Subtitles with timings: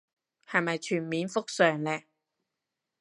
[0.49, 2.05] 係咪全面復常嘞